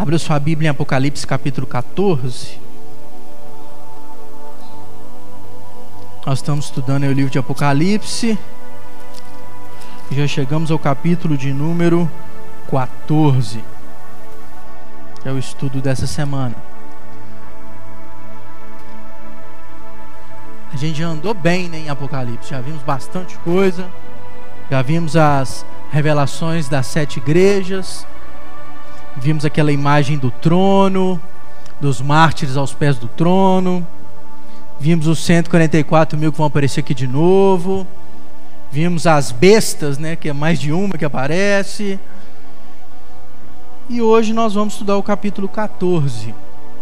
[0.00, 2.58] Abra sua Bíblia em Apocalipse capítulo 14.
[6.24, 8.38] Nós estamos estudando o livro de Apocalipse.
[10.10, 12.10] Já chegamos ao capítulo de número
[12.70, 13.62] 14.
[15.20, 16.56] Que é o estudo dessa semana.
[20.72, 23.86] A gente já andou bem né, em Apocalipse, já vimos bastante coisa,
[24.70, 28.06] já vimos as revelações das sete igrejas,
[29.16, 31.20] Vimos aquela imagem do trono,
[31.80, 33.86] dos mártires aos pés do trono.
[34.78, 37.86] Vimos os 144 mil que vão aparecer aqui de novo.
[38.70, 41.98] Vimos as bestas, né, que é mais de uma que aparece.
[43.88, 46.32] E hoje nós vamos estudar o capítulo 14.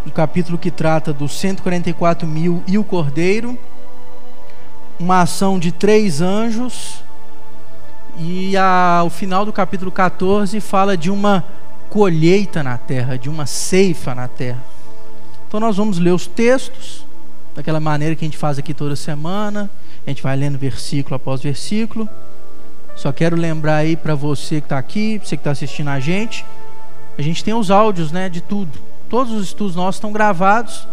[0.07, 3.59] O capítulo que trata dos 144 mil e o cordeiro.
[5.01, 7.03] Uma ação de três anjos.
[8.19, 11.45] E a, o final do capítulo 14 fala de uma
[11.91, 14.65] colheita na terra, de uma ceifa na terra.
[15.47, 17.07] Então nós vamos ler os textos,
[17.55, 19.71] daquela maneira que a gente faz aqui toda semana.
[20.07, 22.09] A gente vai lendo versículo após versículo.
[22.97, 26.45] Só quero lembrar aí para você que está aqui, você que está assistindo a gente,
[27.17, 28.71] a gente tem os áudios, né, de tudo.
[29.09, 30.87] Todos os estudos nossos estão gravados.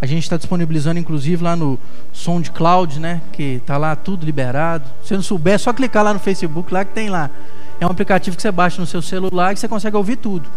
[0.00, 1.78] A gente está disponibilizando, inclusive, lá no
[2.12, 4.84] SoundCloud, né, que está lá tudo liberado.
[5.04, 7.30] Se não souber, é só clicar lá no Facebook, lá que tem lá
[7.80, 10.48] é um aplicativo que você baixa no seu celular e você consegue ouvir tudo.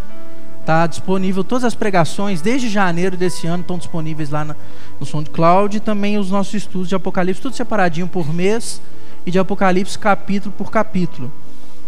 [0.60, 5.80] Está disponível todas as pregações, desde janeiro desse ano, estão disponíveis lá no SoundCloud e
[5.80, 8.80] também os nossos estudos de Apocalipse, tudo separadinho por mês
[9.26, 11.32] e de Apocalipse capítulo por capítulo.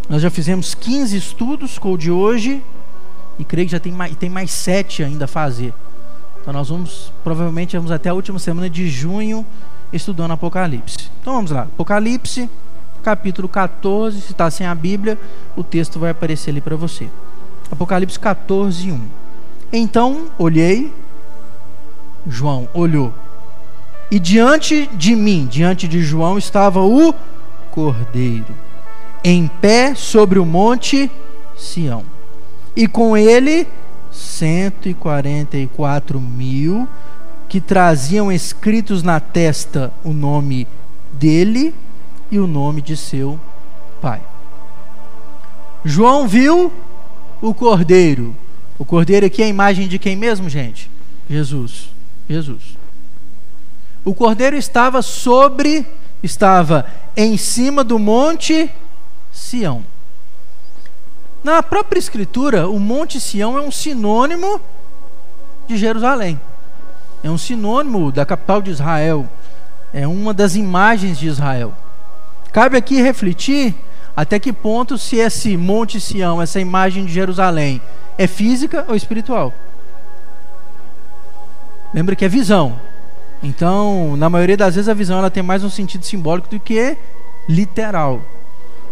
[0.08, 2.62] Nós já fizemos 15 estudos com o de hoje
[3.38, 5.72] e creio que já tem mais, tem mais 7 ainda a fazer.
[6.41, 9.47] Então nós vamos, provavelmente vamos até a última semana de junho
[9.92, 11.10] estudando Apocalipse.
[11.20, 12.48] Então vamos lá, Apocalipse
[13.03, 14.20] capítulo 14.
[14.20, 15.19] Se está sem a Bíblia,
[15.56, 17.09] o texto vai aparecer ali para você.
[17.70, 19.00] Apocalipse 14, 1.
[19.72, 20.92] Então olhei,
[22.27, 23.14] João olhou,
[24.11, 27.14] e diante de mim, diante de João, estava o
[27.71, 28.54] cordeiro,
[29.25, 31.10] em pé sobre o monte
[31.56, 32.04] Sião,
[32.77, 33.66] e com ele
[34.10, 36.87] 144 mil
[37.48, 40.69] que traziam escritos na testa o nome
[41.12, 41.75] dele
[42.32, 43.38] e o nome de seu
[44.00, 44.22] pai.
[45.84, 46.72] João viu
[47.43, 48.34] o cordeiro.
[48.78, 50.91] O cordeiro aqui é a imagem de quem mesmo, gente?
[51.28, 51.91] Jesus.
[52.26, 52.62] Jesus.
[54.03, 55.87] O cordeiro estava sobre,
[56.22, 58.71] estava em cima do monte
[59.31, 59.84] Sião.
[61.44, 64.59] Na própria escritura, o monte Sião é um sinônimo
[65.69, 66.41] de Jerusalém.
[67.22, 69.28] É um sinônimo da capital de Israel.
[69.92, 71.75] É uma das imagens de Israel.
[72.53, 73.75] Cabe aqui refletir
[74.15, 77.81] até que ponto se esse Monte Sião, essa imagem de Jerusalém,
[78.19, 79.55] é física ou espiritual.
[81.95, 82.79] Lembra que é visão.
[83.43, 86.97] Então, na maioria das vezes a visão ela tem mais um sentido simbólico do que
[87.49, 88.21] literal.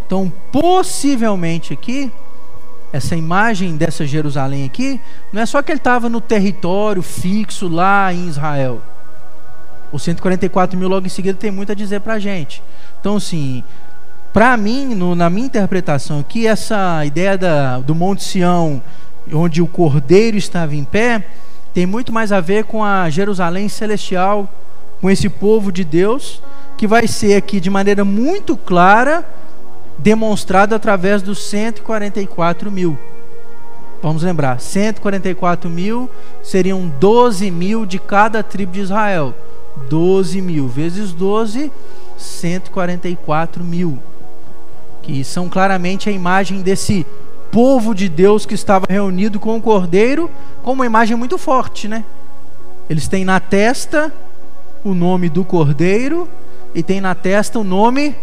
[0.07, 2.11] Então, possivelmente aqui
[2.93, 5.01] essa imagem dessa Jerusalém aqui,
[5.33, 8.83] não é só que ele estava no território fixo lá em Israel.
[9.93, 12.63] Os 144 mil logo em seguida tem muito a dizer para a gente.
[13.01, 13.65] Então, assim,
[14.33, 18.81] para mim, no, na minha interpretação aqui, essa ideia da, do Monte Sião,
[19.33, 21.27] onde o Cordeiro estava em pé,
[21.75, 24.49] tem muito mais a ver com a Jerusalém celestial,
[25.01, 26.43] com esse povo de Deus,
[26.77, 29.25] que vai ser aqui de maneira muito clara
[29.99, 32.99] demonstrado através dos 144 mil.
[34.03, 36.09] Vamos lembrar, 144 mil
[36.43, 39.35] seriam 12 mil de cada tribo de Israel.
[39.89, 41.71] 12 mil vezes 12
[42.17, 43.99] 144 mil,
[45.03, 47.07] que são claramente a imagem desse
[47.51, 50.31] povo de Deus que estava reunido com o cordeiro,
[50.63, 52.05] com uma imagem muito forte, né?
[52.89, 54.13] Eles têm na testa
[54.85, 56.29] o nome do cordeiro
[56.75, 58.15] e tem na testa o nome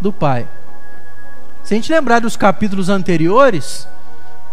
[0.00, 0.46] do Pai.
[1.62, 3.86] Se a gente lembrar dos capítulos anteriores,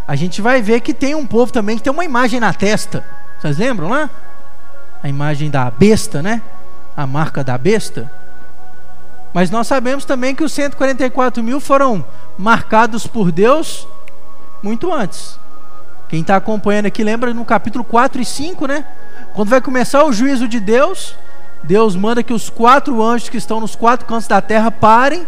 [0.07, 3.03] a gente vai ver que tem um povo também que tem uma imagem na testa.
[3.39, 4.09] Vocês lembram lá?
[5.01, 6.41] A imagem da besta, né?
[6.95, 8.11] A marca da besta.
[9.33, 12.03] Mas nós sabemos também que os 144 mil foram
[12.37, 13.87] marcados por Deus
[14.63, 15.39] muito antes.
[16.09, 18.85] Quem está acompanhando aqui lembra no capítulo 4 e 5, né?
[19.33, 21.15] Quando vai começar o juízo de Deus,
[21.63, 25.27] Deus manda que os quatro anjos que estão nos quatro cantos da terra parem.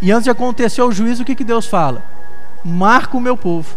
[0.00, 2.02] E antes de acontecer o juízo, o que, que Deus fala?
[2.64, 3.76] Marca o meu povo,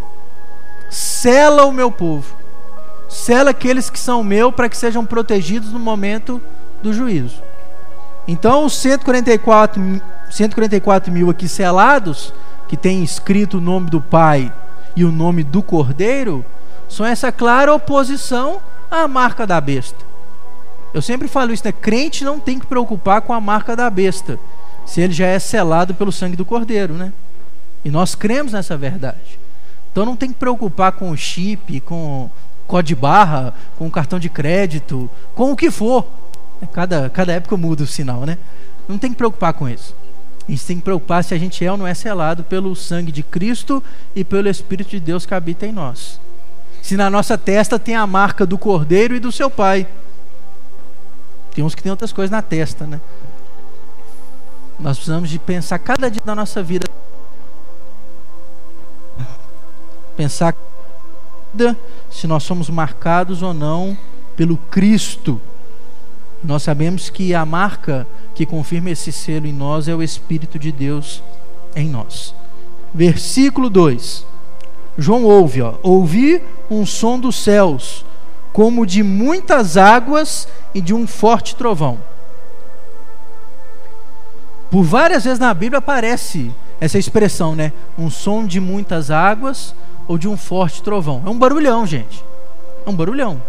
[0.89, 2.35] sela o meu povo,
[3.15, 6.41] sela aqueles que são meu para que sejam protegidos no momento
[6.83, 7.41] do juízo.
[8.27, 9.81] Então, os 144,
[10.29, 12.33] 144 mil aqui selados,
[12.67, 14.51] que tem escrito o nome do Pai
[14.95, 16.43] e o nome do Cordeiro,
[16.89, 18.59] são essa clara oposição
[18.91, 20.05] à marca da besta.
[20.93, 21.71] Eu sempre falo isso, né?
[21.71, 24.37] Crente não tem que preocupar com a marca da besta,
[24.85, 27.13] se ele já é selado pelo sangue do Cordeiro, né?
[27.83, 29.39] E nós cremos nessa verdade.
[29.91, 32.29] Então não tem que preocupar com o chip, com
[32.67, 36.05] código barra, com cartão de crédito, com o que for.
[36.71, 38.37] Cada, cada época muda o sinal, né?
[38.87, 39.95] Não tem que preocupar com isso.
[40.47, 43.11] A gente tem que preocupar se a gente é ou não é selado pelo sangue
[43.11, 43.83] de Cristo
[44.15, 46.19] e pelo Espírito de Deus que habita em nós.
[46.81, 49.87] Se na nossa testa tem a marca do Cordeiro e do seu Pai.
[51.53, 53.01] Tem uns que tem outras coisas na testa, né?
[54.79, 56.85] Nós precisamos de pensar cada dia da nossa vida.
[60.15, 60.53] Pensar
[62.09, 63.97] se nós somos marcados ou não
[64.35, 65.39] pelo Cristo.
[66.43, 70.71] Nós sabemos que a marca que confirma esse selo em nós é o Espírito de
[70.71, 71.23] Deus
[71.75, 72.35] em nós.
[72.93, 74.25] Versículo 2.
[74.97, 78.05] João ouve, ó, ouvi um som dos céus,
[78.53, 81.99] como de muitas águas e de um forte trovão.
[84.71, 87.71] Por várias vezes na Bíblia aparece essa expressão, né?
[87.97, 89.73] Um som de muitas águas
[90.07, 91.21] ou de um forte trovão.
[91.25, 92.23] É um barulhão, gente.
[92.85, 93.41] É um barulhão.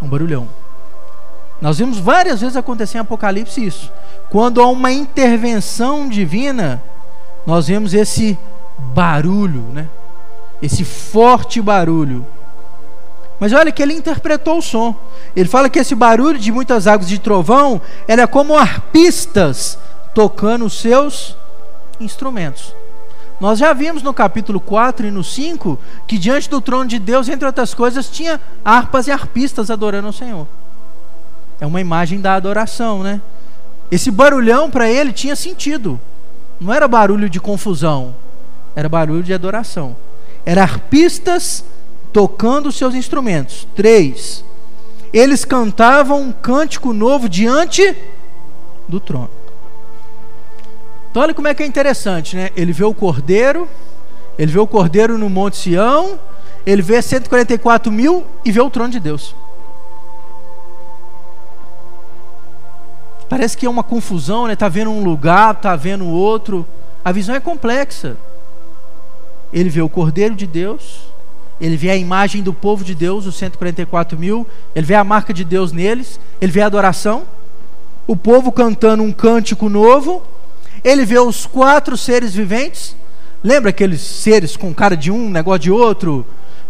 [0.00, 0.48] É um barulhão.
[1.60, 3.90] Nós vimos várias vezes acontecer em Apocalipse isso.
[4.30, 6.82] Quando há uma intervenção divina,
[7.46, 8.38] nós vemos esse
[8.78, 9.88] barulho, né?
[10.60, 12.26] Esse forte barulho.
[13.38, 14.94] Mas olha que ele interpretou o som.
[15.34, 19.78] Ele fala que esse barulho de muitas águas de trovão é como arpistas
[20.14, 21.36] tocando os seus
[22.00, 22.74] instrumentos.
[23.40, 27.28] Nós já vimos no capítulo 4 e no 5 que diante do trono de Deus,
[27.28, 30.46] entre outras coisas, tinha harpas e arpistas adorando o Senhor.
[31.60, 33.20] É uma imagem da adoração, né?
[33.90, 36.00] Esse barulhão para ele tinha sentido.
[36.60, 38.14] Não era barulho de confusão,
[38.74, 39.96] era barulho de adoração.
[40.44, 41.64] Era arpistas
[42.12, 43.66] tocando seus instrumentos.
[43.74, 44.44] Três.
[45.12, 47.96] Eles cantavam um cântico novo diante
[48.88, 49.30] do trono.
[51.16, 52.50] Então olha como é que é interessante, né?
[52.54, 53.66] Ele vê o cordeiro,
[54.38, 56.20] ele vê o cordeiro no Monte Sião,
[56.66, 59.34] ele vê 144 mil e vê o trono de Deus.
[63.30, 64.54] Parece que é uma confusão, né?
[64.54, 66.66] Tá vendo um lugar, tá vendo outro.
[67.02, 68.18] A visão é complexa.
[69.50, 71.08] Ele vê o Cordeiro de Deus,
[71.58, 75.32] ele vê a imagem do povo de Deus, os 144 mil, ele vê a marca
[75.32, 77.22] de Deus neles, ele vê a adoração,
[78.06, 80.22] o povo cantando um cântico novo,
[80.86, 82.94] ele vê os quatro seres viventes.
[83.42, 86.24] Lembra aqueles seres com cara de um, negócio de outro?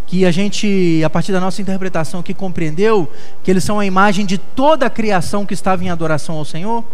[0.07, 3.11] que a gente, a partir da nossa interpretação aqui, compreendeu
[3.43, 6.85] que eles são a imagem de toda a criação que estava em adoração ao Senhor,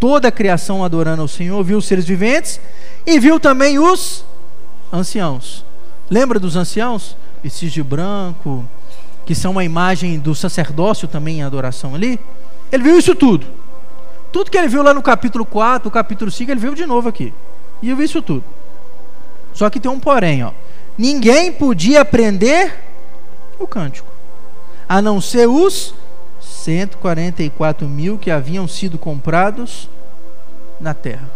[0.00, 2.60] toda a criação adorando ao Senhor, viu os seres viventes
[3.06, 4.24] e viu também os
[4.92, 5.64] anciãos.
[6.10, 7.16] Lembra dos anciãos?
[7.40, 8.64] Vestidos de branco,
[9.24, 12.18] que são uma imagem do sacerdócio também em adoração ali.
[12.72, 13.46] Ele viu isso tudo.
[14.32, 17.08] Tudo que ele viu lá no capítulo 4, no capítulo 5, ele viu de novo
[17.08, 17.34] aqui.
[17.82, 18.44] E eu vi isso tudo.
[19.52, 20.52] Só que tem um porém, ó
[21.00, 22.78] ninguém podia aprender
[23.58, 24.06] o cântico,
[24.86, 25.94] a não ser os
[26.42, 29.88] 144 mil que haviam sido comprados
[30.78, 31.26] na terra.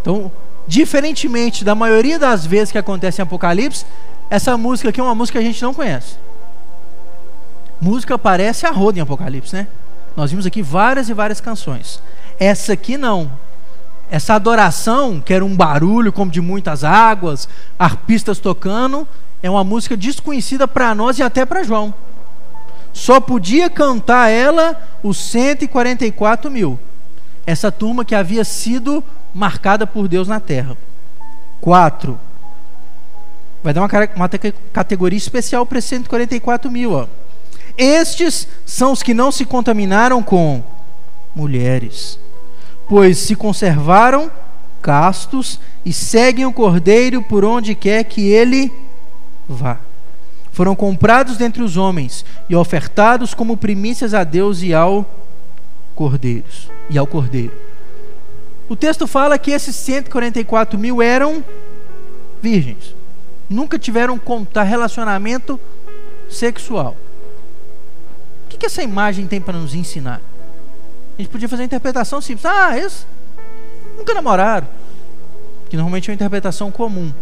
[0.00, 0.30] Então,
[0.68, 3.84] diferentemente da maioria das vezes que acontece em Apocalipse,
[4.30, 6.16] essa música aqui é uma música que a gente não conhece.
[7.80, 9.66] Música parece a roda em Apocalipse, né?
[10.16, 12.00] Nós vimos aqui várias e várias canções.
[12.38, 13.30] Essa aqui não.
[14.10, 19.08] Essa adoração, que era um barulho como de muitas águas, arpistas tocando,
[19.42, 21.92] é uma música desconhecida para nós e até para João.
[22.92, 26.78] Só podia cantar ela os 144 mil.
[27.44, 29.02] Essa turma que havia sido
[29.34, 30.76] marcada por Deus na terra.
[31.60, 32.18] Quatro.
[33.62, 34.30] Vai dar uma, uma
[34.72, 36.92] categoria especial para 144 mil.
[36.92, 37.06] Ó.
[37.76, 40.62] Estes são os que não se contaminaram com
[41.34, 42.18] mulheres
[42.88, 44.30] pois se conservaram
[44.82, 48.72] castos e seguem o cordeiro por onde quer que ele
[49.48, 49.78] vá.
[50.52, 55.04] Foram comprados dentre os homens e ofertados como primícias a Deus e ao
[55.94, 57.52] cordeiros e ao cordeiro.
[58.68, 61.42] O texto fala que esses 144 mil eram
[62.40, 62.94] virgens,
[63.48, 64.18] nunca tiveram
[64.62, 65.58] relacionamento
[66.30, 66.96] sexual.
[68.54, 70.20] Que, que essa imagem tem para nos ensinar?
[71.18, 72.44] A gente podia fazer uma interpretação simples.
[72.46, 73.04] Ah, eles
[73.98, 74.66] nunca namoraram.
[75.68, 77.12] Que normalmente é uma interpretação comum.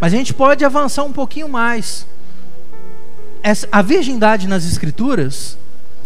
[0.00, 2.06] Mas a gente pode avançar um pouquinho mais.
[3.42, 5.58] Essa, a virgindade nas escrituras,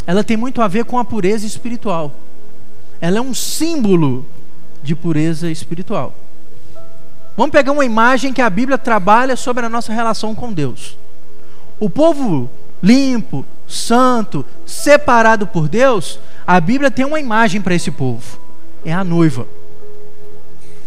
[0.04, 2.12] ela tem muito a ver com a pureza espiritual.
[3.00, 4.26] Ela é um símbolo
[4.82, 6.12] de pureza espiritual.
[7.36, 10.98] Vamos pegar uma imagem que a Bíblia trabalha sobre a nossa relação com Deus.
[11.78, 12.50] O povo
[12.82, 18.38] limpo, santo, separado por Deus, a Bíblia tem uma imagem para esse povo:
[18.84, 19.46] é a noiva.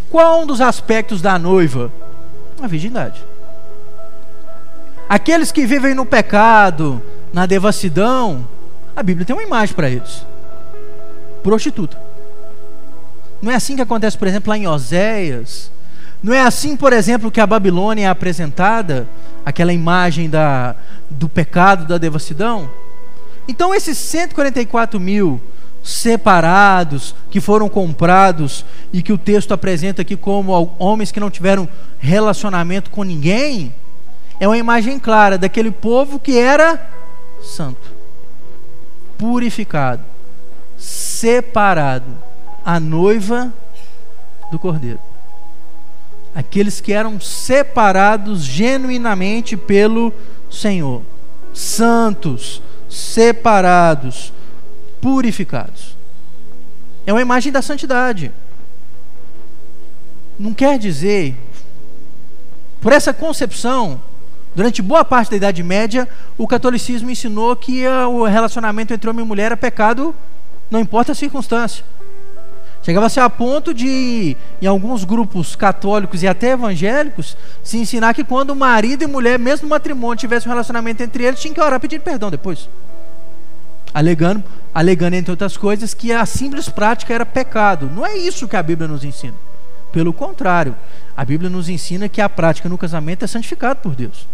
[0.10, 1.92] Qual um dos aspectos da noiva?
[2.62, 3.24] A virgindade.
[5.08, 7.02] Aqueles que vivem no pecado,
[7.34, 8.48] na devassidão,
[8.96, 10.26] a Bíblia tem uma imagem para eles:
[11.44, 11.98] prostituta.
[13.42, 15.72] Não é assim que acontece, por exemplo, lá em Oséias.
[16.22, 19.08] Não é assim, por exemplo, que a Babilônia é apresentada,
[19.46, 20.76] aquela imagem da,
[21.10, 22.70] do pecado, da devassidão.
[23.48, 25.42] Então, esses 144 mil
[25.84, 31.68] separados, que foram comprados e que o texto apresenta aqui como homens que não tiveram
[31.98, 33.74] relacionamento com ninguém,
[34.40, 36.80] é uma imagem clara daquele povo que era
[37.42, 37.92] santo,
[39.18, 40.04] purificado,
[40.78, 42.12] separado,
[42.66, 43.54] a noiva
[44.52, 45.09] do cordeiro.
[46.34, 50.14] Aqueles que eram separados genuinamente pelo
[50.50, 51.02] Senhor,
[51.54, 54.32] santos, separados,
[55.02, 55.96] purificados.
[57.06, 58.32] É uma imagem da santidade.
[60.38, 61.36] Não quer dizer,
[62.80, 64.02] por essa concepção,
[64.56, 66.08] durante boa parte da Idade Média,
[66.38, 70.16] o catolicismo ensinou que o relacionamento entre homem e mulher é pecado,
[70.72, 71.84] não importa a circunstância.
[72.82, 78.56] Chegava-se a ponto de, em alguns grupos católicos e até evangélicos, se ensinar que quando
[78.56, 82.02] marido e mulher, mesmo no matrimônio, tivesse um relacionamento entre eles, tinha que orar pedindo
[82.02, 82.70] perdão depois.
[83.94, 84.44] Alegando,
[84.74, 87.92] alegando, entre outras coisas, que a simples prática era pecado.
[87.94, 89.36] Não é isso que a Bíblia nos ensina.
[89.92, 90.76] Pelo contrário,
[91.18, 94.28] a Bíblia nos ensina que a prática no casamento é santificada por Deus.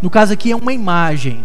[0.00, 1.44] No caso aqui é uma imagem.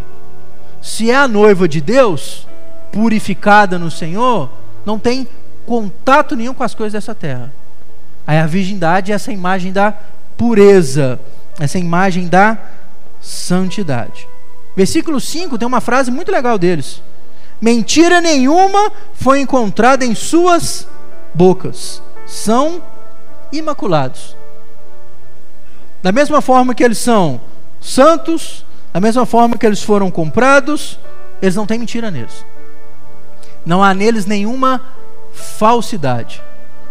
[0.80, 2.46] Se é a noiva de Deus,
[2.92, 4.50] purificada no Senhor,
[4.86, 5.28] não tem
[5.68, 7.52] contato nenhum com as coisas dessa terra.
[8.26, 9.92] Aí a virgindade é essa imagem da
[10.34, 11.20] pureza,
[11.60, 12.56] essa imagem da
[13.20, 14.26] santidade.
[14.74, 17.02] Versículo 5 tem uma frase muito legal deles.
[17.60, 20.88] Mentira nenhuma foi encontrada em suas
[21.34, 22.02] bocas.
[22.26, 22.82] São
[23.52, 24.34] imaculados.
[26.02, 27.40] Da mesma forma que eles são
[27.78, 30.98] santos, da mesma forma que eles foram comprados,
[31.42, 32.44] eles não têm mentira neles.
[33.66, 34.80] Não há neles nenhuma
[35.38, 36.42] falsidade.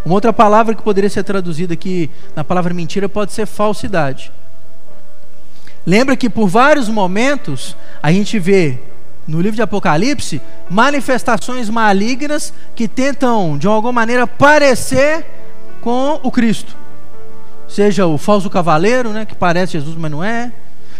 [0.06, 4.32] Uma outra palavra que poderia ser traduzida aqui na palavra mentira pode ser falsidade.
[5.86, 8.80] Lembra que por vários momentos a gente vê
[9.28, 15.26] no livro de Apocalipse manifestações malignas que tentam de alguma maneira parecer
[15.82, 16.76] com o Cristo.
[17.68, 20.52] Seja o falso cavaleiro, né, que parece Jesus, mas não é.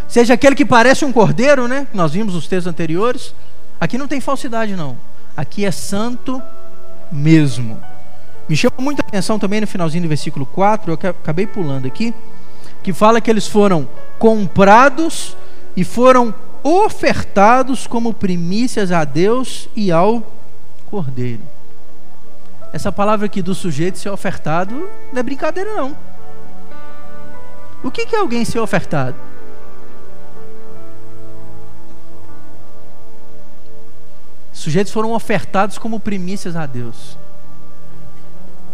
[0.08, 3.34] Seja aquele que parece um cordeiro, né, que nós vimos nos textos anteriores.
[3.80, 4.98] Aqui não tem falsidade não.
[5.36, 6.42] Aqui é santo
[7.12, 7.80] mesmo.
[8.48, 12.14] Me chama muita atenção também no finalzinho do versículo 4, eu acabei pulando aqui,
[12.82, 13.88] que fala que eles foram
[14.18, 15.36] comprados
[15.76, 16.34] e foram
[16.64, 20.24] ofertados como primícias a Deus e ao
[20.90, 21.44] Cordeiro.
[22.72, 25.98] Essa palavra aqui do sujeito ser ofertado não é brincadeira não.
[27.84, 29.16] O que é alguém ser ofertado?
[34.68, 37.18] Sujeitos foram ofertados como primícias a Deus.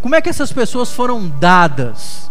[0.02, 2.28] Como é que essas pessoas foram dadas?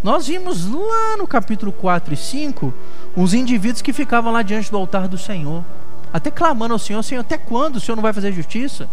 [0.00, 2.72] Nós vimos lá no capítulo 4 e 5
[3.16, 5.64] uns indivíduos que ficavam lá diante do altar do Senhor,
[6.12, 8.88] até clamando ao Senhor: Senhor, até quando o Senhor não vai fazer justiça?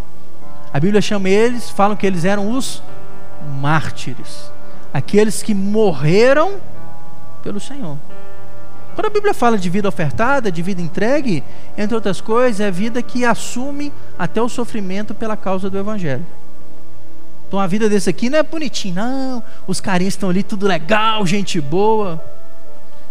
[0.73, 2.81] A Bíblia chama eles, falam que eles eram os
[3.61, 4.51] mártires,
[4.91, 6.55] aqueles que morreram
[7.43, 7.99] pelo Senhor.
[8.95, 11.43] Quando a Bíblia fala de vida ofertada, de vida entregue,
[11.77, 16.25] entre outras coisas, é vida que assume até o sofrimento pela causa do Evangelho.
[17.47, 19.43] Então a vida desse aqui não é bonitinho, não.
[19.67, 22.23] Os carinhos estão ali, tudo legal, gente boa.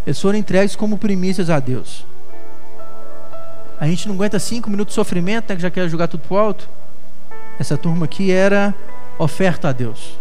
[0.06, 2.04] Eles foram entregues como primícias a Deus.
[3.78, 6.36] A gente não aguenta cinco minutos de sofrimento, né, que já quer jogar tudo pro
[6.36, 6.68] alto.
[7.58, 8.74] Essa turma aqui era
[9.18, 10.18] oferta a Deus.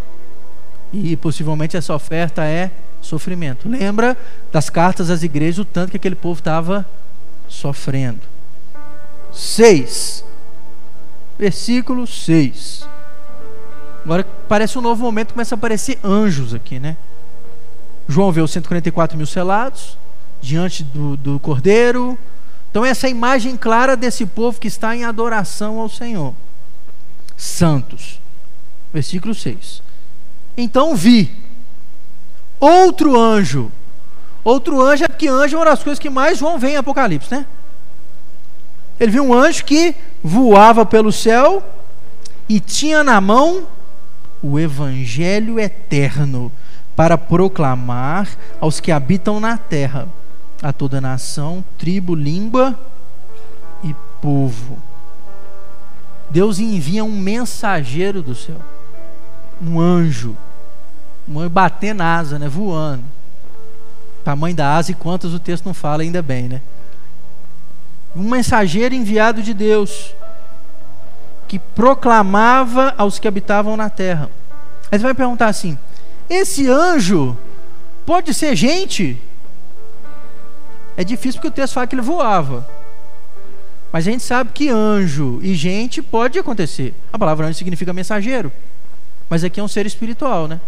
[0.91, 3.67] E possivelmente essa oferta é sofrimento.
[3.67, 4.17] Lembra
[4.51, 6.85] das cartas às igrejas, o tanto que aquele povo estava
[7.47, 8.21] sofrendo.
[9.33, 10.23] 6.
[11.37, 12.87] Versículo 6.
[14.03, 16.97] Agora parece um novo momento, começa a aparecer anjos aqui, né?
[18.07, 19.97] João vê os 144 mil selados
[20.41, 22.17] diante do, do cordeiro.
[22.69, 26.33] Então, essa é imagem clara desse povo que está em adoração ao Senhor.
[27.37, 28.19] Santos.
[28.93, 29.81] Versículo 6.
[30.57, 31.31] Então vi
[32.61, 33.71] outro anjo.
[34.43, 37.33] Outro anjo é porque anjo é uma das coisas que mais João vê em Apocalipse,
[37.33, 37.45] né?
[38.99, 41.63] Ele viu um anjo que voava pelo céu
[42.47, 43.67] e tinha na mão
[44.41, 46.51] o evangelho eterno
[46.95, 48.27] para proclamar
[48.59, 50.07] aos que habitam na terra,
[50.61, 52.79] a toda nação, tribo, língua
[53.83, 54.77] e povo.
[56.29, 58.57] Deus envia um mensageiro do céu,
[59.61, 60.35] um anjo,
[61.39, 63.03] anjo batendo asa, né, voando.
[64.23, 66.61] Tamanho da asa e quantas o texto não fala, ainda bem, né?
[68.15, 70.13] Um mensageiro enviado de Deus
[71.47, 74.29] que proclamava aos que habitavam na terra.
[74.91, 75.77] Aí você vai perguntar assim:
[76.29, 77.37] esse anjo
[78.05, 79.17] pode ser gente?
[80.95, 82.67] É difícil porque o texto fala que ele voava.
[83.91, 86.93] Mas a gente sabe que anjo e gente pode acontecer.
[87.11, 88.51] A palavra anjo significa mensageiro.
[89.29, 90.59] Mas aqui é um ser espiritual, né?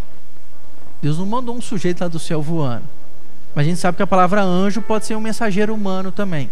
[1.04, 2.84] Deus não mandou um sujeito lá do céu voando.
[3.54, 6.50] Mas a gente sabe que a palavra anjo pode ser um mensageiro humano também.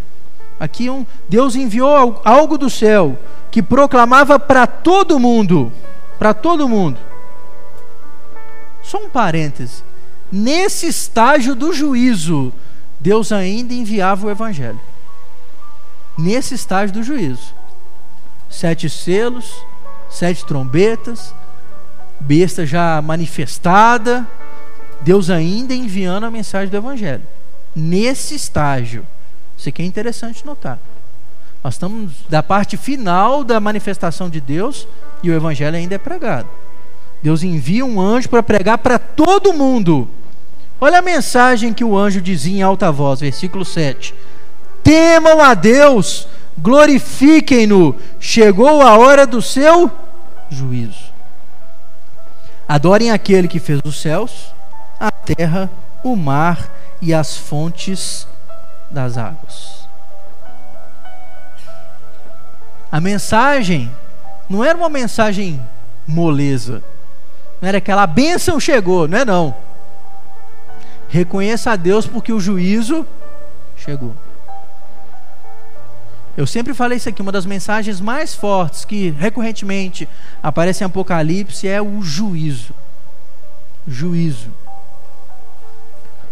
[0.61, 3.19] Aqui um, Deus enviou algo do céu
[3.51, 5.73] que proclamava para todo mundo,
[6.19, 6.99] para todo mundo.
[8.83, 9.83] Só um parêntese.
[10.31, 12.53] Nesse estágio do juízo,
[13.01, 14.81] Deus ainda enviava o evangelho.
[16.19, 17.55] Nesse estágio do juízo.
[18.51, 19.51] Sete selos,
[20.11, 21.35] sete trombetas,
[22.21, 24.29] besta já manifestada,
[25.03, 27.23] Deus ainda enviando a mensagem do Evangelho.
[27.75, 29.07] Nesse estágio.
[29.57, 30.79] Isso aqui é interessante notar.
[31.63, 34.87] Nós estamos da parte final da manifestação de Deus
[35.23, 36.49] e o Evangelho ainda é pregado.
[37.23, 40.09] Deus envia um anjo para pregar para todo mundo.
[40.81, 44.13] Olha a mensagem que o anjo dizia em alta voz, versículo 7.
[44.83, 46.27] Temam a Deus,
[46.59, 49.89] glorifiquem-no, chegou a hora do seu
[50.51, 51.13] juízo.
[52.67, 54.53] Adorem aquele que fez os céus,
[55.03, 55.69] a terra,
[56.05, 58.29] o mar e as fontes
[58.89, 59.89] das águas.
[62.91, 63.91] A mensagem
[64.49, 65.61] não era uma mensagem
[66.07, 66.85] moleza.
[67.61, 69.57] Não era aquela bênção chegou, não é não.
[71.09, 73.05] Reconheça a Deus porque o juízo
[73.77, 74.15] chegou.
[76.37, 80.09] Eu sempre falei isso aqui, uma das mensagens mais fortes que recorrentemente
[80.41, 82.73] aparece em Apocalipse é o juízo.
[83.87, 84.62] Juízo.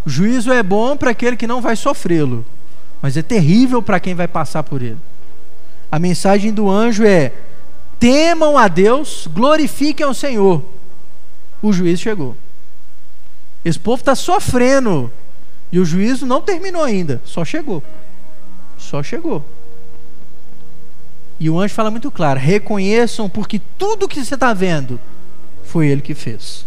[0.04, 2.44] O juízo é bom para aquele que não vai sofrê-lo,
[3.02, 4.98] mas é terrível para quem vai passar por ele.
[5.90, 7.32] A mensagem do anjo é:
[7.98, 10.62] temam a Deus, glorifiquem o Senhor.
[11.62, 12.36] O juízo chegou.
[13.64, 15.12] Esse povo está sofrendo
[15.70, 17.82] e o juízo não terminou ainda, só chegou.
[18.78, 19.44] Só chegou.
[21.38, 24.98] E o anjo fala muito claro: reconheçam, porque tudo que você está vendo
[25.64, 26.66] foi ele que fez.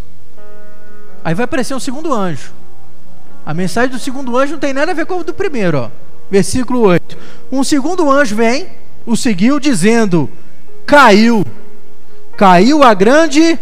[1.24, 2.52] Aí vai aparecer um segundo anjo.
[3.46, 5.90] A mensagem do segundo anjo não tem nada a ver com a do primeiro, ó.
[6.32, 7.18] Versículo 8.
[7.52, 8.68] Um segundo anjo vem,
[9.06, 10.30] o seguiu, dizendo:
[10.86, 11.46] Caiu,
[12.38, 13.60] caiu a grande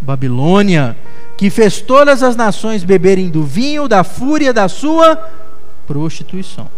[0.00, 0.96] Babilônia,
[1.36, 5.16] que fez todas as nações beberem do vinho da fúria da sua
[5.86, 6.68] prostituição.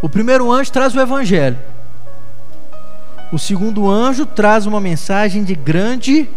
[0.00, 1.58] O primeiro anjo traz o evangelho.
[3.32, 6.28] O segundo anjo traz uma mensagem de grande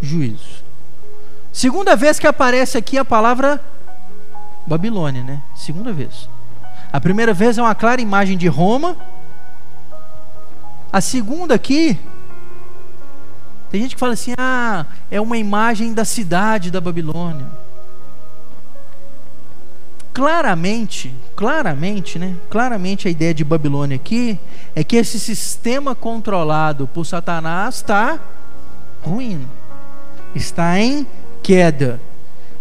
[0.00, 0.67] juízo.
[1.52, 3.60] Segunda vez que aparece aqui a palavra
[4.66, 5.42] Babilônia, né?
[5.56, 6.28] Segunda vez.
[6.92, 8.96] A primeira vez é uma clara imagem de Roma.
[10.92, 11.98] A segunda aqui
[13.70, 17.46] tem gente que fala assim: "Ah, é uma imagem da cidade da Babilônia".
[20.12, 22.36] Claramente, claramente, né?
[22.50, 24.38] Claramente a ideia de Babilônia aqui
[24.74, 28.18] é que esse sistema controlado por Satanás está
[29.02, 29.48] ruindo.
[30.34, 31.06] Está em
[31.48, 31.98] queda.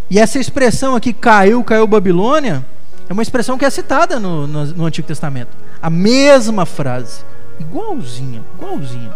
[0.10, 2.66] E essa expressão aqui, caiu, caiu Babilônia,
[3.10, 5.50] é uma expressão que é citada no, no, no Antigo Testamento.
[5.82, 7.20] A mesma frase.
[7.60, 9.14] Igualzinha, igualzinha.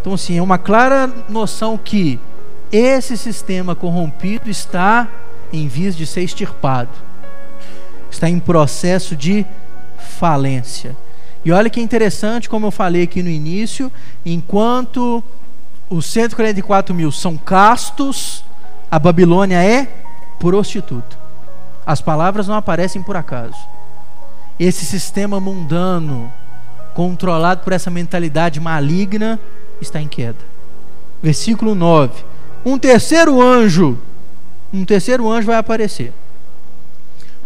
[0.00, 2.18] Então, assim, é uma clara noção que
[2.72, 5.06] esse sistema corrompido está
[5.52, 6.88] em vias de ser extirpado.
[8.10, 9.44] Está em processo de
[10.18, 10.96] falência.
[11.44, 13.92] E olha que interessante, como eu falei aqui no início,
[14.24, 15.22] enquanto
[15.90, 18.44] os 144 mil são castos,
[18.88, 19.88] a Babilônia é
[20.38, 21.18] prostituta.
[21.84, 23.56] As palavras não aparecem por acaso.
[24.58, 26.32] Esse sistema mundano,
[26.94, 29.40] controlado por essa mentalidade maligna,
[29.80, 30.38] está em queda.
[31.20, 32.24] Versículo 9.
[32.64, 33.98] Um terceiro anjo,
[34.72, 36.12] um terceiro anjo vai aparecer.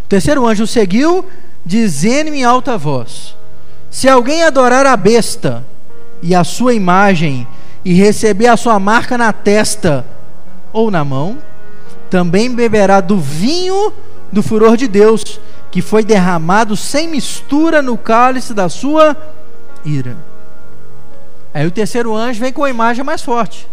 [0.04, 1.24] O terceiro anjo seguiu,
[1.64, 3.34] dizendo em alta voz:
[3.90, 5.64] Se alguém adorar a besta
[6.20, 7.46] e a sua imagem,
[7.84, 10.04] e receber a sua marca na testa
[10.72, 11.38] ou na mão,
[12.08, 13.92] também beberá do vinho
[14.32, 19.16] do furor de Deus, que foi derramado sem mistura no cálice da sua
[19.84, 20.16] ira.
[21.52, 23.68] Aí o terceiro anjo vem com a imagem mais forte,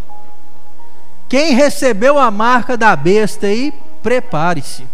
[1.29, 4.85] Quem recebeu a marca da besta aí, prepare-se.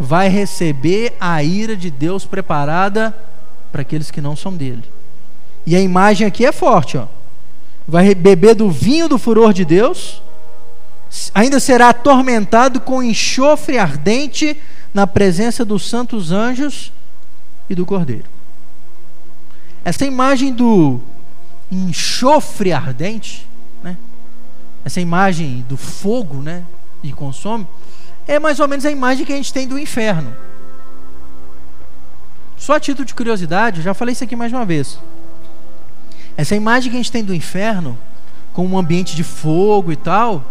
[0.00, 3.14] Vai receber a ira de Deus preparada
[3.70, 4.84] para aqueles que não são dele.
[5.66, 7.04] E a imagem aqui é forte, ó.
[7.88, 10.22] Vai beber do vinho do furor de Deus,
[11.34, 14.60] ainda será atormentado com enxofre ardente
[14.92, 16.92] na presença dos santos anjos
[17.68, 18.28] e do Cordeiro.
[19.84, 21.00] Essa imagem do
[21.72, 23.48] enxofre ardente,
[23.82, 23.96] né?
[24.84, 26.64] essa imagem do fogo né?
[27.00, 27.66] que consome,
[28.26, 30.30] é mais ou menos a imagem que a gente tem do inferno.
[32.58, 34.98] Só a título de curiosidade, já falei isso aqui mais uma vez.
[36.38, 37.98] Essa imagem que a gente tem do inferno,
[38.52, 40.44] com um ambiente de fogo e tal,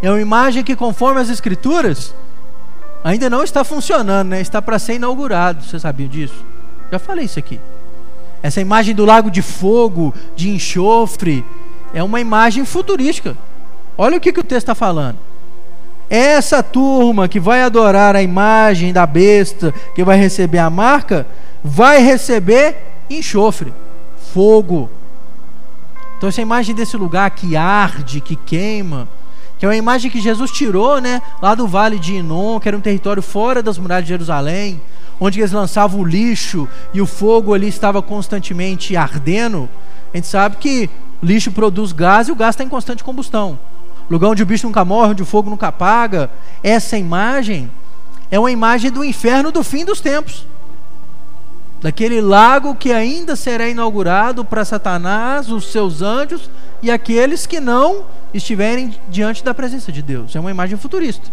[0.00, 2.14] é uma imagem que, conforme as escrituras,
[3.02, 4.40] ainda não está funcionando, né?
[4.40, 5.64] Está para ser inaugurado.
[5.64, 6.44] Você sabia disso?
[6.92, 7.58] Já falei isso aqui.
[8.40, 11.44] Essa imagem do lago de fogo, de enxofre,
[11.92, 13.36] é uma imagem futurística.
[13.98, 15.18] Olha o que, que o texto está falando.
[16.08, 21.26] Essa turma que vai adorar a imagem da besta, que vai receber a marca,
[21.64, 22.76] vai receber
[23.10, 23.72] enxofre,
[24.32, 24.88] fogo.
[26.16, 29.06] Então, essa imagem desse lugar que arde, que queima,
[29.58, 32.76] que é uma imagem que Jesus tirou, né, lá do vale de Inon, que era
[32.76, 34.80] um território fora das muralhas de Jerusalém,
[35.20, 39.68] onde eles lançavam o lixo e o fogo ali estava constantemente ardendo.
[40.12, 40.90] A gente sabe que
[41.22, 43.58] o lixo produz gás e o gás está em constante combustão.
[44.10, 46.30] Lugar onde o bicho nunca morre, onde o fogo nunca apaga.
[46.62, 47.70] Essa imagem
[48.30, 50.46] é uma imagem do inferno do fim dos tempos.
[51.86, 56.50] Daquele lago que ainda será inaugurado para Satanás, os seus anjos
[56.82, 60.34] e aqueles que não estiverem diante da presença de Deus.
[60.34, 61.30] É uma imagem futurista.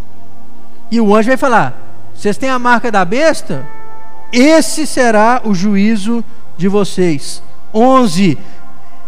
[0.91, 1.73] E o anjo vai falar:
[2.13, 3.65] vocês têm a marca da besta?
[4.31, 6.23] Esse será o juízo
[6.55, 7.41] de vocês.
[7.73, 8.37] 11.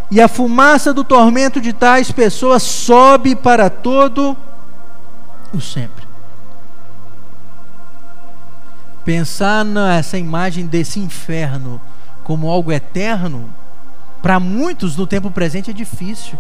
[0.10, 4.36] E a fumaça do tormento de tais pessoas sobe para todo
[5.54, 6.05] o sempre.
[9.06, 11.80] Pensar nessa imagem desse inferno
[12.24, 13.48] como algo eterno,
[14.20, 16.40] para muitos no tempo presente é difícil.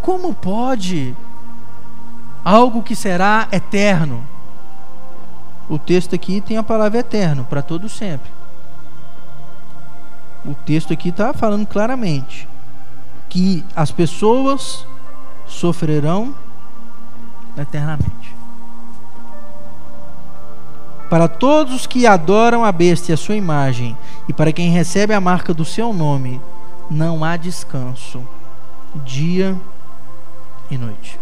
[0.00, 1.14] Como pode
[2.42, 4.26] algo que será eterno?
[5.68, 8.30] O texto aqui tem a palavra eterno, para todo sempre.
[10.44, 12.48] O texto aqui está falando claramente
[13.28, 14.86] que as pessoas
[15.46, 16.34] sofrerão
[17.56, 18.21] eternamente.
[21.12, 23.94] Para todos os que adoram a besta e a sua imagem,
[24.26, 26.40] e para quem recebe a marca do seu nome,
[26.90, 28.26] não há descanso,
[29.04, 29.54] dia
[30.70, 31.20] e noite.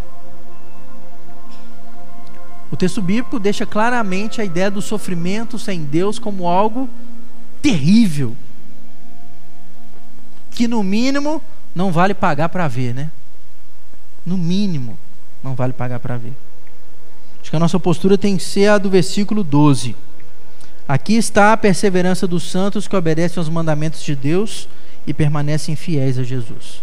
[2.71, 6.89] O texto bíblico deixa claramente a ideia do sofrimento sem Deus como algo
[7.61, 8.37] terrível,
[10.53, 11.43] que no mínimo
[11.75, 13.11] não vale pagar para ver, né?
[14.25, 14.97] No mínimo,
[15.43, 16.35] não vale pagar para ver.
[17.41, 19.97] Acho que a nossa postura tem que ser a do versículo 12.
[20.87, 24.69] Aqui está a perseverança dos santos que obedecem aos mandamentos de Deus
[25.07, 26.83] e permanecem fiéis a Jesus.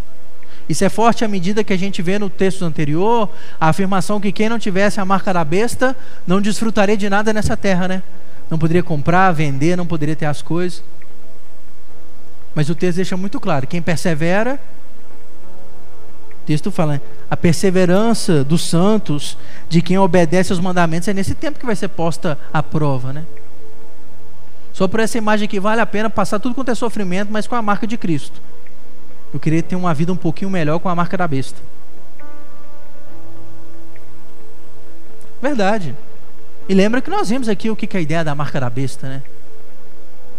[0.70, 4.32] Isso é forte à medida que a gente vê no texto anterior a afirmação que
[4.32, 8.04] quem não tivesse a marca da besta não desfrutaria de nada nessa terra, né?
[8.50, 10.84] Não poderia comprar, vender, não poderia ter as coisas.
[12.54, 14.60] Mas o texto deixa muito claro: quem persevera,
[16.48, 21.66] texto fala, a perseverança dos santos, de quem obedece aos mandamentos, é nesse tempo que
[21.66, 23.26] vai ser posta à prova, né?
[24.72, 27.56] Só por essa imagem que vale a pena passar tudo quanto é sofrimento, mas com
[27.56, 28.42] a marca de Cristo.
[29.34, 31.60] Eu queria ter uma vida um pouquinho melhor com a marca da besta.
[35.42, 35.94] Verdade.
[36.70, 39.10] E lembra que nós vimos aqui o que é a ideia da marca da besta,
[39.10, 39.22] né?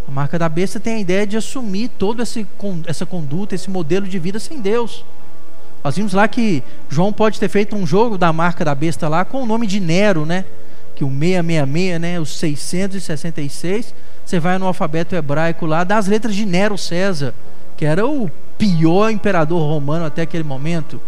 [0.07, 4.18] A marca da besta tem a ideia de assumir toda essa conduta, esse modelo de
[4.18, 5.05] vida sem Deus.
[5.82, 9.24] Nós vimos lá que João pode ter feito um jogo da marca da besta lá
[9.24, 10.44] com o nome de Nero, né?
[10.94, 12.20] Que o 666, né?
[12.20, 13.94] Os 666.
[14.24, 17.32] Você vai no alfabeto hebraico lá, das letras de Nero César,
[17.76, 21.00] que era o pior imperador romano até aquele momento.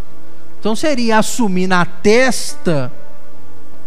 [0.58, 2.92] Então seria assumir na testa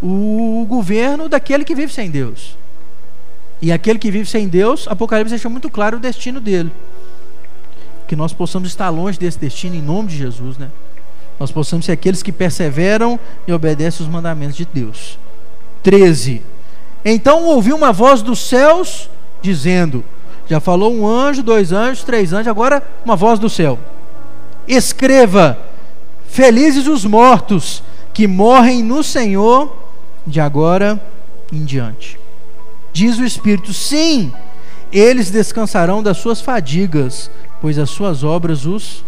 [0.02, 2.58] o governo daquele que vive sem Deus.
[3.62, 6.70] E aquele que vive sem Deus, Apocalipse deixa muito claro o destino dele.
[8.14, 10.70] Que nós possamos estar longe desse destino em nome de Jesus, né?
[11.40, 15.18] Nós possamos ser aqueles que perseveram e obedecem os mandamentos de Deus.
[15.82, 16.44] 13.
[17.04, 19.10] Então ouvi uma voz dos céus
[19.42, 20.06] dizendo:
[20.48, 23.80] já falou um anjo, dois anjos, três anjos, agora uma voz do céu.
[24.68, 25.58] Escreva:
[26.28, 27.82] Felizes os mortos
[28.14, 29.76] que morrem no Senhor
[30.28, 31.04] de agora
[31.52, 32.20] em diante.
[32.94, 34.32] Diz o Espírito: Sim,
[34.92, 37.32] eles descansarão das suas fadigas,
[37.64, 39.06] pois as suas obras os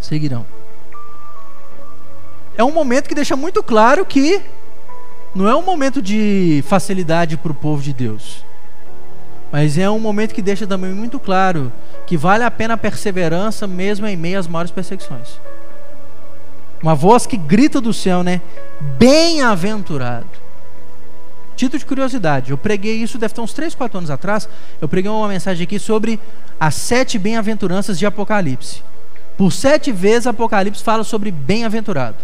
[0.00, 0.46] seguirão.
[2.56, 4.40] é um momento que deixa muito claro que
[5.34, 8.44] não é um momento de facilidade para o povo de Deus.
[9.50, 11.72] Mas é um momento que deixa também muito claro
[12.06, 15.40] que vale a pena a perseverança mesmo em meio às maiores perseguições.
[16.80, 18.40] Uma voz que grita do céu, né?
[18.80, 20.28] Bem-aventurado.
[21.58, 24.48] Título de curiosidade, eu preguei isso, deve ter uns 3, 4 anos atrás.
[24.80, 26.20] Eu preguei uma mensagem aqui sobre
[26.58, 28.80] as sete bem-aventuranças de Apocalipse.
[29.36, 32.16] Por sete vezes Apocalipse fala sobre bem-aventurado,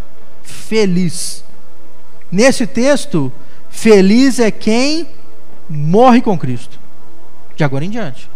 [0.44, 1.42] feliz.
[2.31, 3.33] Nesse texto,
[3.68, 5.09] feliz é quem
[5.68, 6.79] morre com Cristo,
[7.57, 8.31] de agora em diante.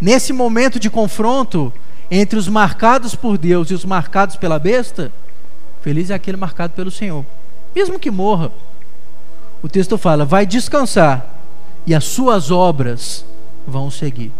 [0.00, 1.72] Nesse momento de confronto
[2.08, 5.10] entre os marcados por Deus e os marcados pela besta,
[5.82, 7.26] feliz é aquele marcado pelo Senhor,
[7.74, 8.52] mesmo que morra.
[9.66, 11.26] O texto fala: vai descansar
[11.84, 13.24] e as suas obras
[13.66, 14.30] vão seguir,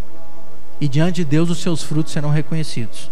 [0.80, 3.10] e diante de Deus os seus frutos serão reconhecidos.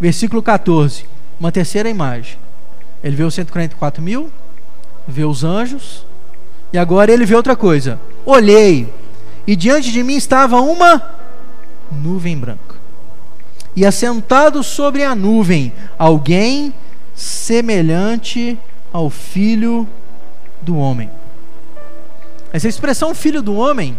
[0.00, 1.04] Versículo 14,
[1.38, 2.36] uma terceira imagem.
[3.00, 4.28] Ele vê os 144 mil,
[5.06, 6.04] vê os anjos,
[6.72, 8.00] e agora ele vê outra coisa.
[8.26, 8.92] Olhei,
[9.46, 11.14] e diante de mim estava uma
[11.92, 12.74] nuvem branca.
[13.76, 16.74] E assentado sobre a nuvem, alguém
[17.14, 18.58] semelhante
[18.92, 19.88] ao filho
[20.60, 21.08] do homem.
[22.52, 23.96] Essa expressão filho do homem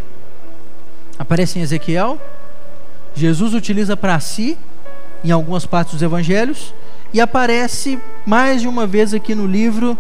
[1.17, 2.19] aparece em Ezequiel.
[3.15, 4.57] Jesus utiliza para si
[5.23, 6.73] em algumas partes dos evangelhos
[7.13, 9.97] e aparece mais de uma vez aqui no livro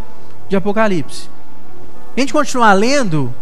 [0.49, 1.29] de Apocalipse.
[2.15, 3.33] A gente continuar lendo,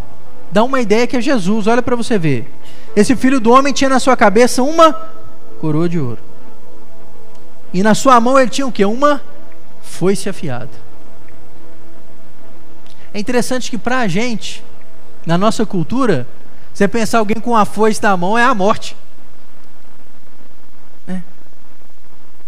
[0.51, 2.51] dá uma ideia que é Jesus, olha para você ver.
[2.95, 4.93] Esse filho do homem tinha na sua cabeça uma
[5.59, 6.19] coroa de ouro.
[7.73, 8.83] E na sua mão ele tinha o que?
[8.85, 9.21] Uma
[9.81, 10.69] foice afiada.
[13.13, 14.63] É interessante que para a gente,
[15.25, 16.27] na nossa cultura,
[16.73, 18.95] você pensar alguém com uma foice na mão é a morte.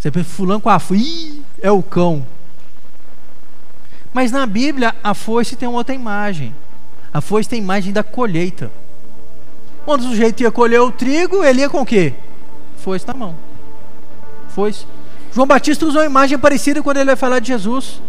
[0.01, 2.25] Você pensa, fulano com a foice, é o cão.
[4.11, 6.55] Mas na Bíblia, a foice tem outra imagem.
[7.13, 8.71] A foice tem imagem da colheita.
[9.85, 12.15] Quando o sujeito ia colher o trigo, ele ia com o quê?
[12.77, 13.35] Foice na mão.
[14.49, 14.87] Foice.
[15.31, 18.01] João Batista usou uma imagem parecida quando ele vai falar de Jesus.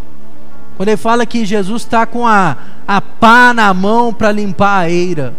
[0.83, 2.57] Quando ele fala que Jesus está com a,
[2.88, 5.33] a pá na mão para limpar a eira.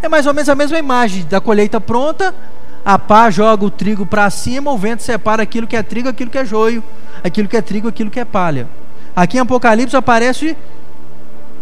[0.00, 2.34] É mais ou menos a mesma imagem da colheita pronta,
[2.82, 6.30] a pá joga o trigo para cima, o vento separa aquilo que é trigo, aquilo
[6.30, 6.82] que é joio,
[7.22, 8.70] aquilo que é trigo, aquilo que é palha.
[9.14, 10.56] Aqui em Apocalipse aparece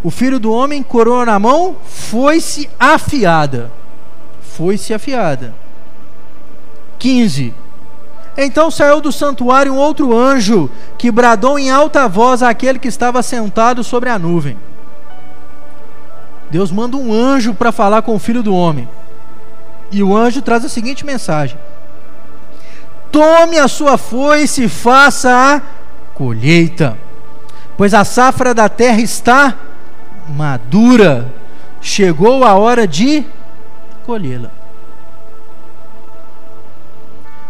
[0.05, 3.69] o filho do homem, coroa na mão, foi-se afiada.
[4.43, 5.53] Foi-se afiada.
[7.01, 7.53] 15.
[8.37, 13.23] Então saiu do santuário um outro anjo, que bradou em alta voz àquele que estava
[13.23, 14.57] sentado sobre a nuvem.
[16.51, 18.89] Deus manda um anjo para falar com o filho do homem.
[19.91, 21.57] E o anjo traz a seguinte mensagem:
[23.13, 25.63] Tome a sua foice e faça a
[26.15, 26.97] colheita,
[27.77, 29.55] pois a safra da terra está
[30.29, 31.33] madura,
[31.81, 33.25] chegou a hora de
[34.05, 34.51] colhê-la.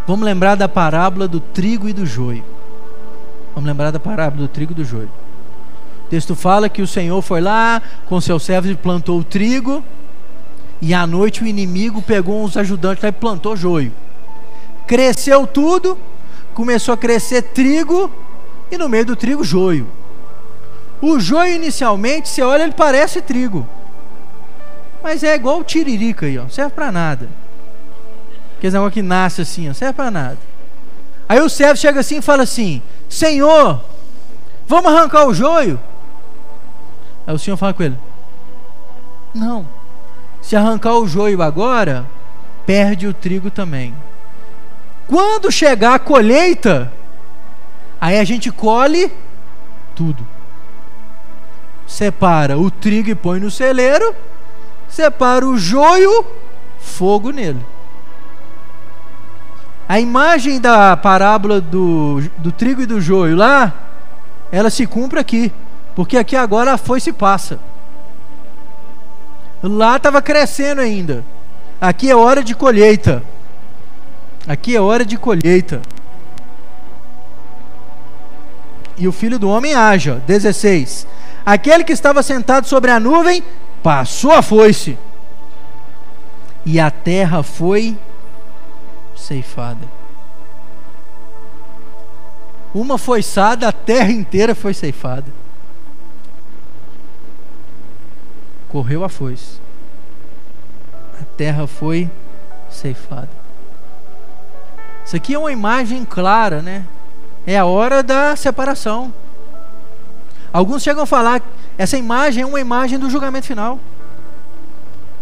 [0.07, 2.43] Vamos lembrar da parábola do trigo e do joio.
[3.53, 5.09] Vamos lembrar da parábola do trigo e do joio.
[6.05, 9.83] O texto fala que o Senhor foi lá com seus servos e plantou o trigo
[10.81, 13.91] e à noite o inimigo pegou uns ajudantes lá e plantou joio.
[14.85, 15.97] Cresceu tudo,
[16.53, 18.11] começou a crescer trigo
[18.69, 19.87] e no meio do trigo joio.
[21.01, 23.67] O joio inicialmente, você olha, ele parece trigo.
[25.01, 27.29] Mas é igual o tiririca aí, ó, não serve para nada.
[28.57, 30.37] Aquele negócio que nasce assim, não serve para nada.
[31.27, 33.81] Aí o servo chega assim e fala assim: Senhor,
[34.67, 35.79] vamos arrancar o joio?
[37.25, 37.97] Aí o senhor fala com ele:
[39.33, 39.67] Não,
[40.41, 42.05] se arrancar o joio agora,
[42.65, 43.93] perde o trigo também.
[45.07, 46.91] Quando chegar a colheita,
[47.99, 49.11] aí a gente colhe
[49.95, 50.25] tudo.
[51.87, 54.15] Separa o trigo e põe no celeiro,
[54.87, 56.25] separa o joio,
[56.79, 57.63] fogo nele.
[59.87, 63.71] A imagem da parábola do, do trigo e do joio lá,
[64.51, 65.51] ela se cumpre aqui,
[65.95, 67.59] porque aqui agora a foi se passa.
[69.61, 71.23] Lá estava crescendo ainda.
[71.79, 73.23] Aqui é hora de colheita.
[74.47, 75.81] Aqui é hora de colheita.
[78.97, 80.11] E o filho do homem age.
[80.25, 81.07] 16.
[81.45, 83.43] Aquele que estava sentado sobre a nuvem
[83.83, 84.97] passou a foice.
[86.65, 87.95] E a terra foi
[89.15, 89.87] ceifada.
[92.73, 95.31] Uma foiçada, a terra inteira foi ceifada.
[98.75, 99.57] correu a foice.
[101.21, 102.11] A terra foi
[102.69, 103.29] ceifada.
[105.05, 106.85] Isso aqui é uma imagem clara, né?
[107.47, 109.13] É a hora da separação.
[110.51, 111.41] Alguns chegam a falar
[111.77, 113.79] essa imagem é uma imagem do julgamento final.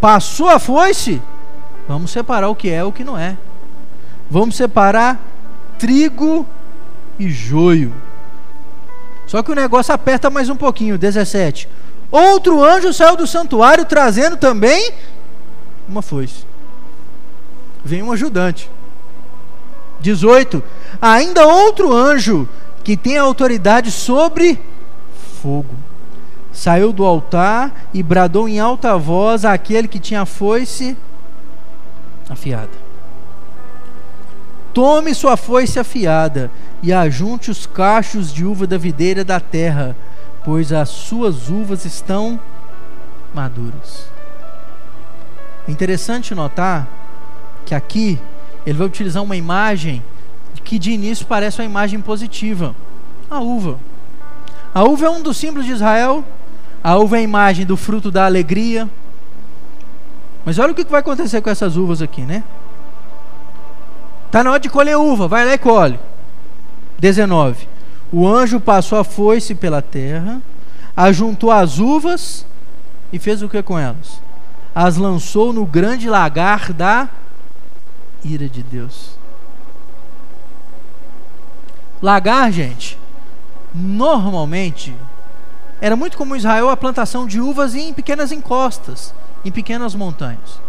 [0.00, 1.22] Passou a foice,
[1.86, 3.36] vamos separar o que é e o que não é.
[4.30, 5.20] Vamos separar
[5.78, 6.46] trigo
[7.18, 7.92] e joio.
[9.26, 11.68] Só que o negócio aperta mais um pouquinho, 17.
[12.10, 14.92] Outro anjo saiu do santuário trazendo também
[15.88, 16.44] uma foice.
[17.84, 18.70] Vem um ajudante.
[20.00, 20.62] 18.
[21.00, 22.48] Ainda outro anjo
[22.82, 24.60] que tem autoridade sobre
[25.42, 25.74] fogo.
[26.52, 30.96] Saiu do altar e bradou em alta voz àquele que tinha a foice
[32.28, 32.83] afiada.
[34.74, 36.50] Tome sua foice afiada
[36.82, 39.96] e ajunte os cachos de uva da videira da terra,
[40.44, 42.40] pois as suas uvas estão
[43.32, 44.08] maduras.
[45.68, 46.88] Interessante notar
[47.64, 48.20] que aqui
[48.66, 50.02] ele vai utilizar uma imagem
[50.64, 52.74] que de início parece uma imagem positiva:
[53.30, 53.78] a uva.
[54.74, 56.24] A uva é um dos símbolos de Israel,
[56.82, 58.90] a uva é a imagem do fruto da alegria.
[60.44, 62.42] Mas olha o que vai acontecer com essas uvas aqui, né?
[64.34, 65.96] Está na hora de colher uva, vai lá e colhe.
[66.98, 67.68] 19.
[68.10, 70.42] O anjo passou a foice pela terra,
[70.96, 72.44] ajuntou as uvas
[73.12, 74.20] e fez o que com elas?
[74.74, 77.08] As lançou no grande lagar da
[78.24, 79.16] ira de Deus.
[82.02, 82.98] Lagar, gente,
[83.72, 84.92] normalmente
[85.80, 90.60] era muito comum em Israel a plantação de uvas em pequenas encostas, em pequenas montanhas.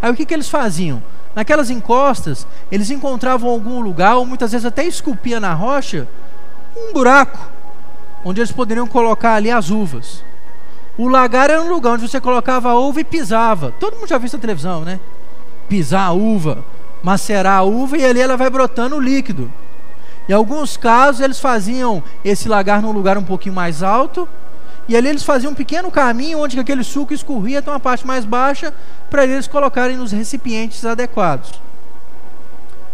[0.00, 1.02] Aí o que, que eles faziam?
[1.34, 6.08] Naquelas encostas, eles encontravam algum lugar, ou muitas vezes até esculpia na rocha,
[6.76, 7.38] um buraco,
[8.24, 10.24] onde eles poderiam colocar ali as uvas.
[10.98, 13.72] O lagar era um lugar onde você colocava a uva e pisava.
[13.78, 15.00] Todo mundo já viu isso na televisão, né?
[15.68, 16.64] Pisar a uva,
[17.02, 19.50] macerar a uva e ali ela vai brotando o líquido.
[20.28, 24.28] Em alguns casos, eles faziam esse lagar num lugar um pouquinho mais alto,
[24.90, 28.24] e ali eles faziam um pequeno caminho onde aquele suco escorria até uma parte mais
[28.24, 28.74] baixa,
[29.08, 31.52] para eles colocarem nos recipientes adequados.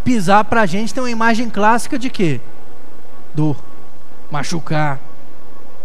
[0.04, 2.38] Pisar para a gente tem uma imagem clássica de quê?
[3.34, 3.56] Dor,
[4.30, 5.00] machucar.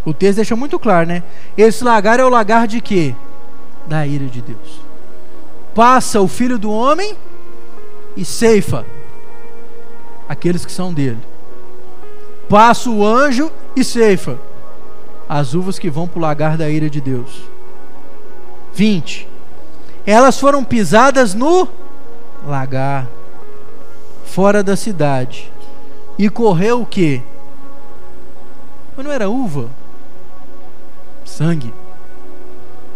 [0.03, 1.23] O texto deixa muito claro, né?
[1.57, 3.15] Esse lagar é o lagar de quê?
[3.87, 4.81] Da ira de Deus.
[5.73, 7.15] Passa o filho do homem
[8.17, 8.85] e ceifa
[10.27, 11.19] aqueles que são dele.
[12.49, 14.50] Passa o anjo e ceifa
[15.31, 17.41] as uvas que vão para o lagar da ira de Deus.
[18.73, 19.31] 20
[20.05, 21.67] elas foram pisadas no
[22.45, 23.07] lagar,
[24.25, 25.51] fora da cidade.
[26.17, 27.21] E correu o quê?
[28.95, 29.69] Mas não era uva?
[31.23, 31.73] Sangue.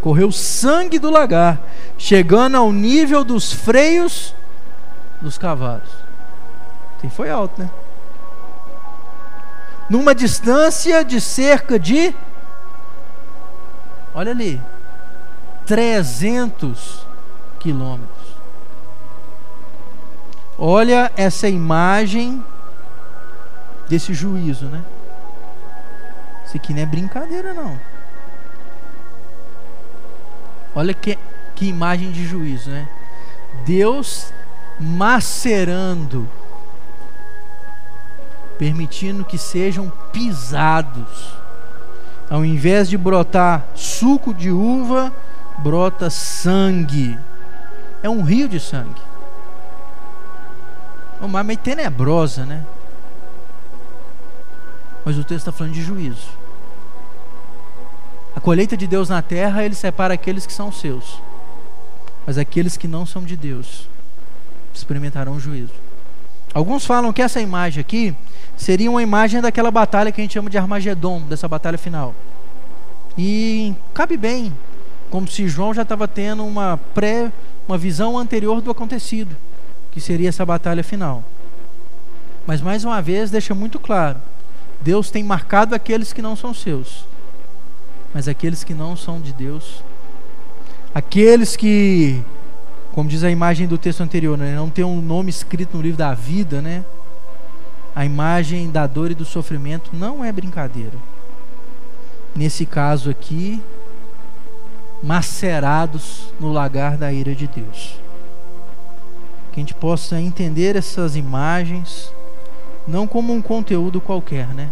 [0.02, 1.60] Correu sangue do lagar,
[1.98, 4.36] chegando ao nível dos freios
[5.21, 5.89] dos cavalos.
[7.02, 7.69] Sim, foi alto, né?
[9.89, 12.13] Numa distância de cerca de.
[14.13, 14.62] Olha ali,
[15.65, 17.06] 300
[17.60, 18.26] quilômetros.
[20.58, 22.43] Olha essa imagem
[23.89, 24.84] desse juízo, né?
[26.45, 27.78] Isso aqui não é brincadeira, não.
[30.74, 31.17] Olha que,
[31.56, 32.88] que imagem de juízo, né?
[33.65, 34.34] Deus
[34.80, 36.30] macerando,
[38.58, 41.34] permitindo que sejam pisados.
[42.30, 45.13] Ao invés de brotar suco de uva,
[45.60, 47.18] brota sangue.
[48.02, 49.02] É um rio de sangue.
[51.22, 52.65] É uma meio tenebrosa, né?
[55.04, 56.28] Mas o texto está falando de juízo.
[58.36, 61.22] A colheita de Deus na terra, ele separa aqueles que são seus.
[62.26, 63.88] Mas aqueles que não são de Deus
[64.74, 65.85] experimentarão juízo.
[66.56, 68.15] Alguns falam que essa imagem aqui
[68.56, 72.15] seria uma imagem daquela batalha que a gente chama de Armagedon, dessa batalha final.
[73.18, 74.54] E cabe bem
[75.10, 77.30] como se João já estava tendo uma pré,
[77.68, 79.36] uma visão anterior do acontecido,
[79.91, 81.26] que seria essa batalha final.
[82.48, 84.22] Mas mais uma vez deixa muito claro,
[84.80, 87.06] Deus tem marcado aqueles que não são seus,
[88.14, 89.84] mas aqueles que não são de Deus,
[90.93, 92.24] aqueles que,
[92.96, 95.98] como diz a imagem do texto anterior, né, não tem um nome escrito no livro
[95.98, 96.86] da vida, né?
[97.93, 100.98] A imagem da dor e do sofrimento não é brincadeira.
[102.34, 103.62] Nesse caso aqui,
[105.04, 108.00] macerados no lagar da ira de Deus.
[109.52, 112.14] Que a gente possa entender essas imagens
[112.88, 114.72] não como um conteúdo qualquer, né?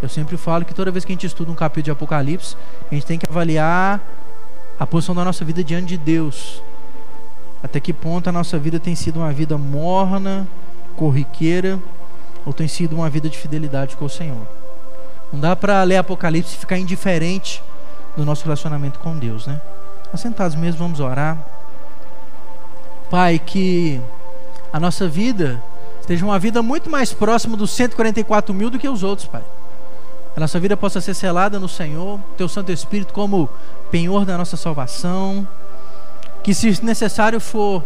[0.00, 2.56] Eu sempre falo que toda vez que a gente estuda um capítulo de Apocalipse,
[2.90, 4.00] a gente tem que avaliar
[4.80, 6.62] a posição da nossa vida diante de Deus.
[7.64, 10.46] Até que ponto a nossa vida tem sido uma vida morna,
[10.94, 11.78] corriqueira,
[12.44, 14.46] ou tem sido uma vida de fidelidade com o Senhor.
[15.32, 17.62] Não dá para ler Apocalipse e ficar indiferente
[18.14, 19.58] do nosso relacionamento com Deus, né?
[20.12, 21.38] Assentados mesmo, vamos orar.
[23.10, 23.98] Pai, que
[24.70, 25.62] a nossa vida
[26.02, 29.42] esteja uma vida muito mais próxima dos 144 mil do que os outros, Pai.
[30.36, 33.48] A nossa vida possa ser selada no Senhor, Teu Santo Espírito como
[33.90, 35.48] penhor da nossa salvação.
[36.44, 37.82] Que se necessário for,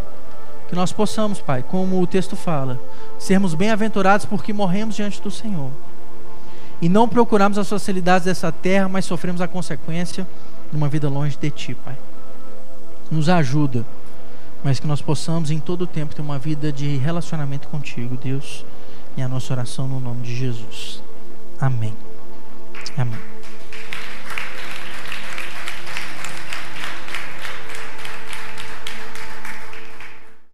[0.68, 2.78] que nós possamos, Pai, como o texto fala,
[3.18, 5.70] sermos bem-aventurados porque morremos diante do Senhor.
[6.80, 10.26] E não procuramos as facilidades dessa terra, mas sofremos a consequência
[10.70, 11.96] de uma vida longe de Ti, Pai.
[13.10, 13.84] Nos ajuda,
[14.62, 18.64] mas que nós possamos em todo o tempo ter uma vida de relacionamento contigo, Deus.
[19.16, 21.02] E a nossa oração no nome de Jesus.
[21.60, 21.94] Amém.
[22.96, 23.37] Amém.